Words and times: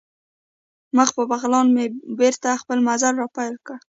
مخ 0.97 1.09
په 1.17 1.23
بغلان 1.31 1.67
مو 1.75 1.83
بېرته 2.19 2.59
خپل 2.61 2.77
مزل 2.87 3.13
را 3.21 3.27
پیل 3.35 3.55
کړ. 3.65 3.77